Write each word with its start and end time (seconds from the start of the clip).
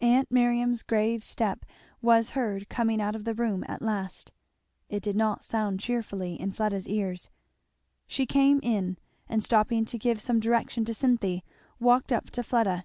Aunt 0.00 0.30
Miriam's 0.30 0.84
grave 0.84 1.24
step 1.24 1.66
was 2.00 2.30
heard 2.38 2.68
coming 2.68 3.00
out 3.02 3.16
of 3.16 3.24
the 3.24 3.34
room 3.34 3.64
at 3.66 3.82
last, 3.82 4.32
it 4.88 5.02
did 5.02 5.16
not 5.16 5.42
sound 5.42 5.80
cheerfully 5.80 6.40
in 6.40 6.52
Fleda's 6.52 6.88
ears. 6.88 7.30
She 8.06 8.26
came 8.26 8.60
in, 8.62 8.96
and 9.28 9.42
stopping 9.42 9.84
to 9.86 9.98
give 9.98 10.20
some 10.22 10.38
direction 10.38 10.84
to 10.84 10.94
Cynthy, 10.94 11.42
walked 11.80 12.12
up 12.12 12.30
to 12.30 12.44
Fleda. 12.44 12.84